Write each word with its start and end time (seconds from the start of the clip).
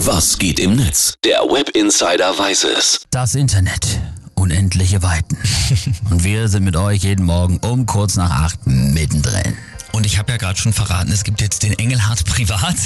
Was 0.00 0.38
geht 0.38 0.60
im 0.60 0.76
Netz? 0.76 1.14
Der 1.24 1.40
Web 1.40 1.70
Insider 1.70 2.38
weiß 2.38 2.64
es. 2.64 3.00
Das 3.10 3.34
Internet. 3.34 3.98
Unendliche 4.34 5.02
Weiten. 5.02 5.38
Und 6.10 6.22
wir 6.22 6.48
sind 6.48 6.64
mit 6.64 6.76
euch 6.76 7.02
jeden 7.02 7.24
Morgen 7.24 7.58
um 7.58 7.86
kurz 7.86 8.16
nach 8.16 8.30
acht 8.30 8.66
mittendrin. 8.66 9.56
Und 9.92 10.04
ich 10.04 10.18
habe 10.18 10.30
ja 10.32 10.36
gerade 10.36 10.58
schon 10.58 10.74
verraten, 10.74 11.10
es 11.10 11.24
gibt 11.24 11.40
jetzt 11.40 11.62
den 11.62 11.72
Engelhardt 11.78 12.26
privat. 12.26 12.76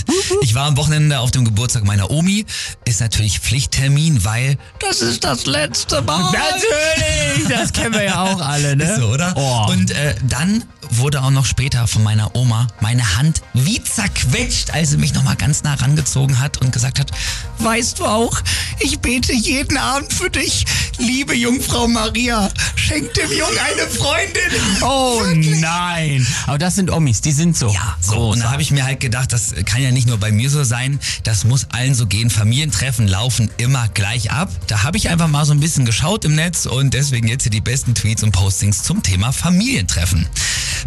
Ich 0.43 0.55
war 0.55 0.67
am 0.67 0.77
Wochenende 0.77 1.19
auf 1.19 1.33
dem 1.33 1.45
Geburtstag 1.45 1.85
meiner 1.85 2.11
Omi. 2.11 2.47
Ist 2.85 3.01
natürlich 3.01 3.41
Pflichttermin, 3.41 4.25
weil 4.25 4.57
das 4.79 5.03
ist 5.03 5.25
das 5.25 5.47
letzte 5.47 6.03
Mal. 6.03 6.31
Natürlich! 6.31 7.10
Das 7.49 7.73
kennen 7.73 7.95
wir 7.95 8.05
ja 8.05 8.23
auch 8.23 8.41
alle, 8.41 8.77
ne? 8.77 8.85
Ist 8.85 8.97
so, 8.97 9.09
oder? 9.09 9.33
Oh. 9.37 9.71
Und 9.71 9.91
äh, 9.91 10.15
dann 10.29 10.65
wurde 10.91 11.23
auch 11.23 11.31
noch 11.31 11.47
später 11.47 11.87
von 11.87 12.03
meiner 12.03 12.35
Oma 12.35 12.67
meine 12.81 13.17
Hand 13.17 13.43
wie 13.55 13.83
zerquetscht, 13.83 14.73
als 14.73 14.91
sie 14.91 14.97
mich 14.97 15.15
nochmal 15.15 15.37
ganz 15.37 15.63
nah 15.63 15.75
rangezogen 15.75 16.41
hat 16.41 16.59
und 16.59 16.73
gesagt 16.73 16.99
hat, 16.99 17.11
weißt 17.59 17.99
du 17.99 18.07
auch, 18.07 18.41
ich 18.81 18.99
bete 19.01 19.33
jeden 19.33 19.77
Abend 19.77 20.13
für 20.13 20.31
dich. 20.31 20.65
Liebe 20.99 21.35
Jungfrau 21.35 21.87
Maria, 21.87 22.51
schenk 22.77 23.15
dem 23.15 23.31
Jungen 23.31 23.59
eine 23.59 23.89
Freundin. 23.89 24.83
Oh 24.83 25.23
nein! 25.61 26.27
Aber 26.47 26.59
das 26.59 26.75
sind 26.75 26.91
Omis, 26.91 27.21
die 27.21 27.33
sind 27.33 27.57
so. 27.57 27.69
Ja, 27.69 27.97
so. 28.01 28.31
Und 28.31 28.41
da 28.41 28.51
habe 28.51 28.63
ich 28.63 28.71
mir 28.71 28.85
halt 28.85 29.01
gedacht, 29.01 29.33
das 29.33 29.55
kann 29.65 29.83
ja 29.83 29.91
nicht 29.93 30.07
nur 30.07 30.19
bei 30.19 30.33
mir 30.33 30.51
so 30.51 30.65
sein, 30.65 30.99
das 31.23 31.45
muss 31.45 31.67
allen 31.71 31.95
so 31.95 32.07
gehen. 32.07 32.31
Familientreffen 32.31 33.09
laufen 33.09 33.51
immer 33.57 33.89
gleich 33.89 34.31
ab. 34.31 34.51
Da 34.67 34.83
habe 34.83 34.97
ich 34.97 35.09
einfach 35.09 35.29
mal 35.29 35.45
so 35.45 35.53
ein 35.53 35.61
bisschen 35.61 35.85
geschaut 35.85 36.25
im 36.25 36.35
Netz 36.35 36.67
und 36.67 36.93
deswegen 36.93 37.20
jetzt 37.29 37.45
hier 37.45 37.51
die 37.51 37.61
besten 37.61 37.95
Tweets 37.95 38.23
und 38.23 38.33
Postings 38.33 38.83
zum 38.83 39.03
Thema 39.03 39.33
Familientreffen. 39.33 40.27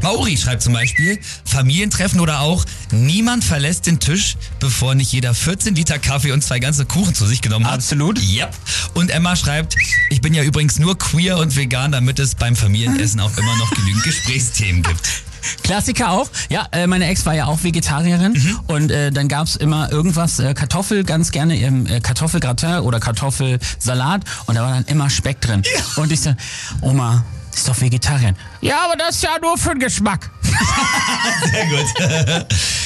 Mauri 0.02 0.38
schreibt 0.38 0.62
zum 0.62 0.74
Beispiel, 0.74 1.20
Familientreffen 1.46 2.20
oder 2.20 2.42
auch, 2.42 2.66
niemand 2.92 3.44
verlässt 3.44 3.86
den 3.86 4.00
Tisch, 4.00 4.36
bevor 4.60 4.96
nicht 4.96 5.12
jeder 5.12 5.34
14 5.34 5.76
Liter 5.76 6.00
Kaffee 6.00 6.32
und 6.32 6.44
zwei 6.44 6.60
ganze 6.60 6.86
Kuchen 6.86 7.14
zu 7.14 7.26
sich 7.26 7.42
genommen 7.42 7.66
hat. 7.66 7.76
Absolut. 7.76 8.20
Yep. 8.20 8.54
Und 8.94 9.12
Emma 9.12 9.36
schreibt, 9.36 9.76
ich 10.10 10.22
bin 10.22 10.34
ja 10.34 10.44
übrigens 10.44 10.80
nur 10.80 10.98
queer 10.98 11.38
und 11.38 11.56
vegan, 11.56 11.92
damit 11.92 12.20
es 12.20 12.36
beim 12.36 12.56
Familienessen 12.56 13.20
auch 13.20 13.36
immer 13.38 13.56
noch 13.58 13.72
genügend 13.72 14.04
Gesprächsthemen 14.04 14.84
gibt. 14.84 15.24
Klassiker 15.64 16.12
auch. 16.12 16.30
Ja, 16.50 16.68
äh, 16.72 16.88
meine 16.88 17.06
Ex 17.08 17.26
war 17.26 17.34
ja 17.36 17.46
auch 17.46 17.64
Vegetarierin 17.64 18.34
Mhm. 18.34 18.60
und 18.68 18.92
äh, 18.92 19.12
dann 19.12 19.28
gab's 19.28 19.56
immer 19.56 19.92
irgendwas, 19.92 20.40
äh, 20.40 20.54
Kartoffel, 20.54 21.04
ganz 21.04 21.32
gerne 21.32 21.58
im 21.60 21.86
äh, 21.88 22.00
Kartoffelgratin 22.00 22.80
oder 22.80 23.00
Kartoffelsalat 23.00 24.22
und 24.46 24.56
da 24.56 24.62
war 24.64 24.72
dann 24.72 24.86
immer 24.86 25.10
Speck 25.10 25.42
drin. 25.42 25.64
Und 25.96 26.12
ich 26.12 26.22
so, 26.22 26.34
Oma, 26.82 27.24
ist 27.54 27.68
doch 27.68 27.80
Vegetarier. 27.80 28.34
Ja, 28.62 28.86
aber 28.86 28.96
das 28.96 29.16
ist 29.18 29.24
ja 29.24 29.32
nur 29.42 29.58
für 29.58 29.70
den 29.70 29.80
Geschmack. 29.80 30.32
Sehr 31.52 31.66
gut. 31.68 32.46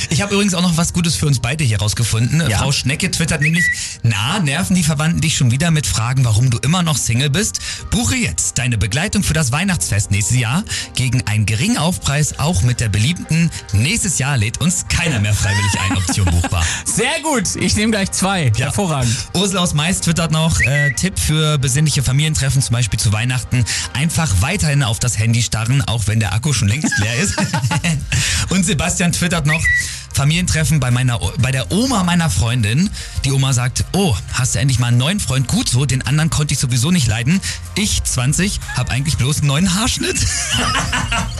Ich 0.09 0.21
habe 0.21 0.33
übrigens 0.33 0.53
auch 0.53 0.61
noch 0.61 0.77
was 0.77 0.93
Gutes 0.93 1.15
für 1.15 1.27
uns 1.27 1.39
beide 1.39 1.63
hier 1.63 1.79
rausgefunden. 1.79 2.41
Ja. 2.49 2.59
Frau 2.59 2.71
Schnecke 2.71 3.11
twittert 3.11 3.41
nämlich, 3.41 3.65
na, 4.03 4.39
nerven 4.39 4.75
die 4.75 4.83
Verwandten 4.83 5.21
dich 5.21 5.35
schon 5.35 5.51
wieder 5.51 5.71
mit 5.71 5.85
Fragen, 5.85 6.23
warum 6.23 6.49
du 6.49 6.57
immer 6.59 6.83
noch 6.83 6.97
Single 6.97 7.29
bist? 7.29 7.59
Buche 7.91 8.15
jetzt 8.15 8.57
deine 8.57 8.77
Begleitung 8.77 9.23
für 9.23 9.33
das 9.33 9.51
Weihnachtsfest 9.51 10.11
nächstes 10.11 10.37
Jahr 10.37 10.63
gegen 10.95 11.25
einen 11.27 11.45
geringen 11.45 11.77
Aufpreis, 11.77 12.39
auch 12.39 12.61
mit 12.61 12.79
der 12.79 12.89
beliebten 12.89 13.49
nächstes 13.73 14.17
Jahr 14.17 14.37
lädt 14.37 14.61
uns 14.61 14.85
keiner 14.87 15.19
mehr 15.19 15.33
freiwillig 15.33 15.79
ein, 15.79 15.97
Option 15.97 16.25
buchbar. 16.25 16.65
Sehr 16.85 17.21
gut. 17.23 17.55
Ich 17.55 17.75
nehme 17.75 17.91
gleich 17.91 18.11
zwei. 18.11 18.51
Ja. 18.55 18.67
Hervorragend. 18.67 19.15
Ursula 19.33 19.61
aus 19.61 19.73
Mais 19.73 20.01
twittert 20.01 20.31
noch, 20.31 20.59
äh, 20.61 20.93
Tipp 20.93 21.19
für 21.19 21.57
besinnliche 21.57 22.03
Familientreffen, 22.03 22.61
zum 22.61 22.73
Beispiel 22.73 22.99
zu 22.99 23.11
Weihnachten, 23.11 23.65
einfach 23.93 24.41
weiterhin 24.41 24.83
auf 24.83 24.99
das 24.99 25.17
Handy 25.17 25.41
starren, 25.41 25.81
auch 25.81 26.07
wenn 26.07 26.19
der 26.19 26.33
Akku 26.33 26.53
schon 26.53 26.67
längst 26.67 26.97
leer 26.99 27.15
ist. 27.15 27.35
Und 28.49 28.65
Sebastian 28.65 29.11
twittert 29.11 29.45
noch, 29.45 29.61
Familientreffen 30.13 30.79
bei, 30.79 30.89
meiner, 30.89 31.19
bei 31.39 31.51
der 31.51 31.71
Oma 31.71 32.03
meiner 32.03 32.29
Freundin. 32.29 32.89
Die 33.23 33.31
Oma 33.31 33.53
sagt, 33.53 33.85
oh, 33.93 34.15
hast 34.33 34.55
du 34.55 34.59
endlich 34.59 34.79
mal 34.79 34.87
einen 34.87 34.97
neuen 34.97 35.19
Freund? 35.19 35.47
Gut 35.47 35.69
so, 35.69 35.85
den 35.85 36.01
anderen 36.01 36.29
konnte 36.29 36.53
ich 36.53 36.59
sowieso 36.59 36.89
nicht 36.89 37.07
leiden. 37.07 37.39
Ich, 37.75 38.03
20, 38.03 38.59
habe 38.75 38.91
eigentlich 38.91 39.17
bloß 39.17 39.39
einen 39.39 39.47
neuen 39.47 39.75
Haarschnitt. 39.75 40.17